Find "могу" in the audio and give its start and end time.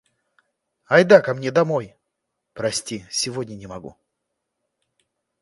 3.67-3.95